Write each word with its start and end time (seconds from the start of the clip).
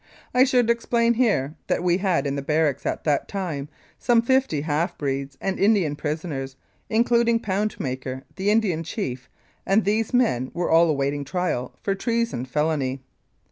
I 0.33 0.45
should 0.45 0.71
explain 0.71 1.13
here 1.13 1.53
that 1.67 1.83
we 1.83 1.97
had 1.97 2.25
in 2.25 2.35
the 2.35 2.41
barracks 2.41 2.87
at 2.87 3.03
that 3.03 3.27
time 3.27 3.69
some 3.99 4.23
fifty 4.23 4.61
half 4.61 4.97
breed 4.97 5.35
and 5.39 5.59
Indian 5.59 5.95
prisoners, 5.95 6.55
including 6.89 7.39
Poundmaker, 7.39 8.23
the 8.35 8.49
Indian 8.49 8.81
Chief, 8.81 9.29
and 9.63 9.85
these 9.85 10.11
men 10.11 10.49
were 10.55 10.71
all 10.71 10.89
awaiting 10.89 11.23
trial 11.23 11.75
for 11.83 11.93
treason 11.93 12.45
felony. 12.45 13.03